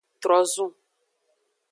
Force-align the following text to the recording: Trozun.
Trozun. 0.21 0.71